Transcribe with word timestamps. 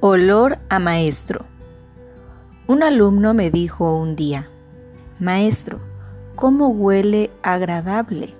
Olor 0.00 0.58
a 0.68 0.78
maestro. 0.78 1.46
Un 2.66 2.82
alumno 2.82 3.32
me 3.32 3.50
dijo 3.50 3.96
un 3.96 4.14
día, 4.14 4.50
Maestro, 5.18 5.78
¿cómo 6.34 6.68
huele 6.68 7.30
agradable? 7.42 8.34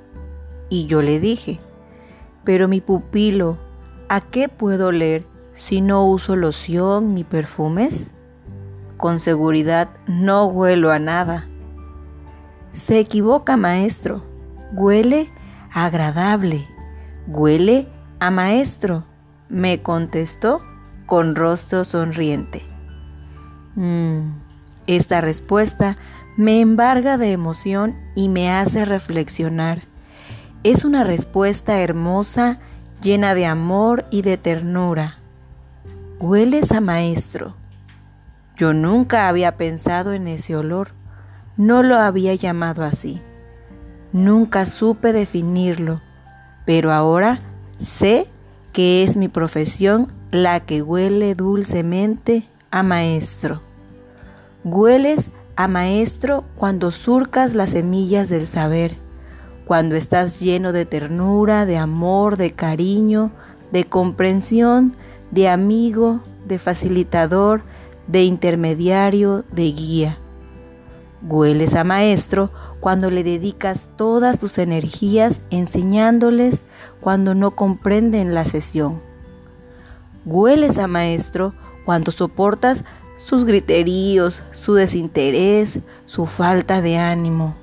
Y 0.69 0.85
yo 0.85 1.01
le 1.01 1.19
dije, 1.19 1.58
pero 2.45 2.69
mi 2.69 2.83
pupilo, 2.83 3.56
¿a 4.11 4.21
qué 4.21 4.51
puedo 4.51 4.88
oler 4.88 5.24
si 5.54 5.81
no 5.81 6.04
uso 6.04 6.37
loción 6.37 7.15
ni 7.15 7.24
perfumes? 7.24 8.11
Con 8.99 9.19
seguridad 9.19 9.88
no 10.07 10.45
huelo 10.45 10.91
a 10.91 10.99
nada. 10.99 11.49
Se 12.73 12.99
equivoca, 12.99 13.57
maestro. 13.57 14.23
Huele 14.75 15.31
agradable. 15.73 16.69
Huele 17.27 17.88
a 18.20 18.30
maestro, 18.30 19.05
me 19.48 19.80
contestó 19.80 20.61
con 21.06 21.34
rostro 21.34 21.84
sonriente. 21.84 22.62
Mm, 23.77 24.33
esta 24.87 25.20
respuesta 25.20 25.96
me 26.37 26.60
embarga 26.60 27.16
de 27.16 27.32
emoción 27.32 27.96
y 28.15 28.29
me 28.29 28.51
hace 28.51 28.84
reflexionar. 28.84 29.82
Es 30.65 30.84
una 30.84 31.05
respuesta 31.05 31.80
hermosa, 31.80 32.59
llena 33.01 33.34
de 33.34 33.46
amor 33.46 34.05
y 34.10 34.23
de 34.23 34.37
ternura. 34.37 35.19
Hueles 36.19 36.73
a 36.73 36.80
maestro. 36.80 37.54
Yo 38.57 38.73
nunca 38.73 39.29
había 39.29 39.57
pensado 39.57 40.12
en 40.12 40.29
ese 40.29 40.57
olor, 40.57 40.91
no 41.57 41.82
lo 41.82 41.96
había 41.96 42.34
llamado 42.34 42.84
así. 42.84 43.20
Nunca 44.12 44.66
supe 44.66 45.12
definirlo, 45.12 46.01
pero 46.65 46.93
ahora 46.93 47.41
sé 47.79 48.29
que 48.73 49.02
es 49.02 49.16
mi 49.16 49.29
profesión 49.29 50.09
la 50.30 50.60
que 50.60 50.82
huele 50.82 51.35
dulcemente 51.35 52.49
a 52.71 52.82
maestro. 52.82 53.63
Hueles 54.65 55.30
a 55.55 55.69
maestro 55.69 56.45
cuando 56.57 56.91
surcas 56.91 57.55
las 57.55 57.71
semillas 57.71 58.29
del 58.29 58.47
saber, 58.47 58.97
cuando 59.66 59.95
estás 59.95 60.41
lleno 60.41 60.73
de 60.73 60.85
ternura, 60.85 61.65
de 61.65 61.79
amor, 61.79 62.37
de 62.37 62.52
cariño, 62.52 63.30
de 63.73 63.85
comprensión, 63.85 64.94
de 65.30 65.48
amigo, 65.48 66.20
de 66.47 66.58
facilitador, 66.58 67.62
de 68.06 68.24
intermediario, 68.24 69.44
de 69.52 69.72
guía. 69.72 70.19
Hueles 71.22 71.74
a 71.74 71.82
maestro 71.82 72.50
cuando 72.80 73.10
le 73.10 73.24
dedicas 73.24 73.88
todas 73.97 74.38
tus 74.38 74.58
energías 74.58 75.41
enseñándoles 75.50 76.62
cuando 77.00 77.34
no 77.34 77.52
comprenden 77.52 78.34
la 78.34 78.44
sesión. 78.44 79.00
Hueles 80.27 80.77
a 80.78 80.88
maestro 80.88 81.55
cuando 81.84 82.10
soportas 82.10 82.82
sus 83.16 83.44
griteríos, 83.44 84.42
su 84.50 84.74
desinterés, 84.74 85.78
su 86.05 86.27
falta 86.27 86.82
de 86.82 86.98
ánimo. 86.98 87.55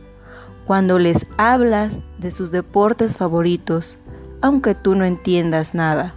Cuando 0.66 0.98
les 0.98 1.28
hablas 1.38 1.98
de 2.20 2.32
sus 2.32 2.52
deportes 2.52 3.18
favoritos, 3.18 3.98
aunque 4.42 4.76
tú 4.76 4.96
no 4.96 5.04
entiendas 5.04 5.76
nada. 5.76 6.16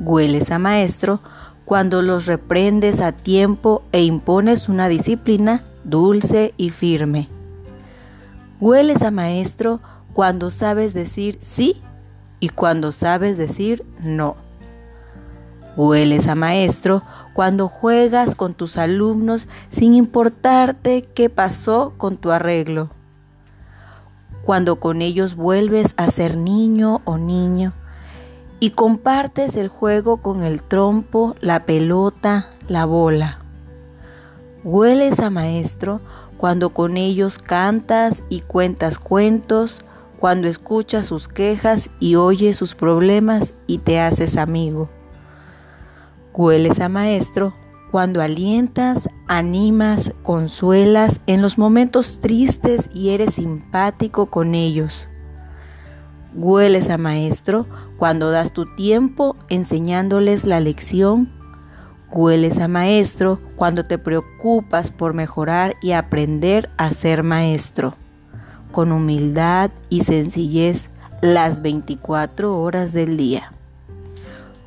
Hueles 0.00 0.50
a 0.50 0.58
maestro 0.58 1.20
cuando 1.66 2.00
los 2.00 2.24
reprendes 2.24 3.02
a 3.02 3.12
tiempo 3.12 3.82
e 3.92 4.02
impones 4.02 4.70
una 4.70 4.88
disciplina 4.88 5.62
dulce 5.84 6.54
y 6.56 6.70
firme. 6.70 7.28
Hueles 8.60 9.02
a 9.02 9.10
maestro 9.10 9.82
cuando 10.14 10.50
sabes 10.50 10.94
decir 10.94 11.36
sí 11.40 11.82
y 12.40 12.48
cuando 12.48 12.92
sabes 12.92 13.36
decir 13.36 13.84
no. 14.00 14.36
Hueles 15.76 16.26
a 16.26 16.34
maestro 16.34 17.02
cuando 17.32 17.68
juegas 17.68 18.34
con 18.34 18.52
tus 18.52 18.76
alumnos 18.76 19.48
sin 19.70 19.94
importarte 19.94 21.02
qué 21.02 21.30
pasó 21.30 21.94
con 21.96 22.18
tu 22.18 22.30
arreglo. 22.30 22.90
Cuando 24.44 24.76
con 24.76 25.00
ellos 25.00 25.34
vuelves 25.34 25.94
a 25.96 26.10
ser 26.10 26.36
niño 26.36 27.00
o 27.04 27.16
niño 27.16 27.72
y 28.60 28.70
compartes 28.70 29.56
el 29.56 29.68
juego 29.68 30.18
con 30.18 30.42
el 30.42 30.62
trompo, 30.62 31.36
la 31.40 31.64
pelota, 31.64 32.50
la 32.68 32.84
bola. 32.84 33.38
Hueles 34.64 35.20
a 35.20 35.30
maestro 35.30 36.00
cuando 36.36 36.70
con 36.70 36.96
ellos 36.96 37.38
cantas 37.38 38.22
y 38.28 38.40
cuentas 38.40 38.98
cuentos, 38.98 39.80
cuando 40.18 40.48
escuchas 40.48 41.06
sus 41.06 41.28
quejas 41.28 41.90
y 41.98 42.16
oyes 42.16 42.56
sus 42.56 42.74
problemas 42.74 43.54
y 43.66 43.78
te 43.78 44.00
haces 44.00 44.36
amigo. 44.36 44.90
Hueles 46.34 46.80
a 46.80 46.88
maestro 46.88 47.54
cuando 47.90 48.22
alientas, 48.22 49.08
animas, 49.28 50.12
consuelas 50.22 51.20
en 51.26 51.42
los 51.42 51.58
momentos 51.58 52.20
tristes 52.20 52.88
y 52.94 53.10
eres 53.10 53.34
simpático 53.34 54.26
con 54.26 54.54
ellos. 54.54 55.08
Hueles 56.34 56.88
a 56.88 56.96
maestro 56.96 57.66
cuando 57.98 58.30
das 58.30 58.52
tu 58.52 58.64
tiempo 58.74 59.36
enseñándoles 59.48 60.46
la 60.46 60.60
lección 60.60 61.28
Hueles 62.14 62.58
a 62.58 62.68
maestro 62.68 63.40
cuando 63.56 63.84
te 63.84 63.96
preocupas 63.96 64.90
por 64.90 65.14
mejorar 65.14 65.76
y 65.80 65.92
aprender 65.92 66.68
a 66.76 66.90
ser 66.90 67.22
maestro, 67.22 67.94
con 68.70 68.92
humildad 68.92 69.70
y 69.88 70.02
sencillez 70.02 70.90
las 71.22 71.62
24 71.62 72.60
horas 72.60 72.92
del 72.92 73.16
día. 73.16 73.52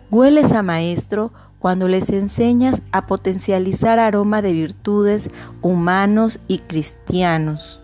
Hueles 0.09 0.53
a 0.53 0.63
maestro 0.63 1.33
cuando 1.65 1.87
les 1.87 2.11
enseñas 2.11 2.83
a 2.91 3.07
potencializar 3.07 3.97
aroma 3.97 4.43
de 4.43 4.53
virtudes 4.53 5.29
humanos 5.63 6.39
y 6.47 6.59
cristianos. 6.59 7.81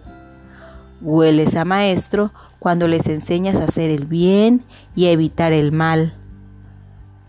Hueles 1.02 1.56
a 1.56 1.66
maestro 1.66 2.32
cuando 2.60 2.88
les 2.88 3.08
enseñas 3.08 3.60
a 3.60 3.64
hacer 3.64 3.90
el 3.90 4.06
bien 4.06 4.64
y 4.96 5.08
a 5.08 5.12
evitar 5.12 5.52
el 5.52 5.72
mal. 5.72 6.14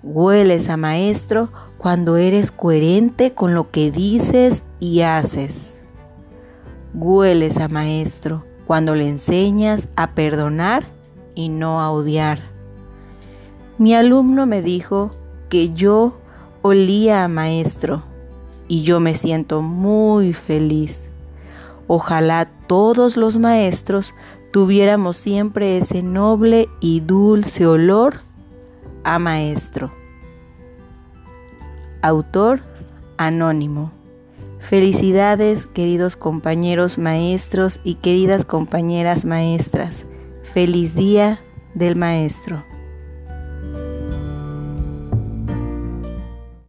Hueles 0.03 0.69
a 0.69 0.77
maestro 0.77 1.51
cuando 1.79 2.19
eres 2.19 2.51
coherente 2.51 3.33
con 3.33 3.55
lo 3.55 3.71
que 3.71 3.91
dices 3.91 4.63
y 4.79 5.01
haces. 5.01 5.81
Hueles 6.93 7.57
a 7.57 7.69
maestro 7.69 8.45
cuando 8.67 8.95
le 8.95 9.09
enseñas 9.09 9.89
a 9.97 10.11
perdonar 10.11 10.85
y 11.35 11.49
no 11.49 11.81
a 11.81 11.91
odiar. 11.91 12.41
Mi 13.79 13.95
alumno 13.95 14.45
me 14.45 14.61
dijo 14.61 15.17
que 15.49 15.73
yo 15.73 16.19
olía 16.63 17.25
a 17.25 17.29
maestro 17.29 18.03
y 18.69 18.83
yo 18.83 19.01
me 19.01 19.15
siento 19.15 19.61
muy 19.61 20.33
feliz. 20.33 21.09
Ojalá 21.89 22.49
todos 22.67 23.17
los 23.17 23.37
maestros 23.37 24.15
tuviéramos 24.53 25.17
siempre 25.17 25.79
ese 25.79 26.03
noble 26.03 26.69
y 26.81 27.01
dulce 27.01 27.67
olor 27.67 28.21
a 29.05 29.19
maestro. 29.19 29.91
Autor 32.01 32.61
anónimo. 33.17 33.93
Felicidades 34.61 35.67
queridos 35.67 36.17
compañeros 36.17 36.97
maestros 36.97 37.81
y 37.83 37.97
queridas 37.97 38.45
compañeras 38.45 39.25
maestras. 39.25 40.07
Feliz 40.55 40.95
día 40.95 41.41
del 41.75 41.97
maestro. 41.97 42.72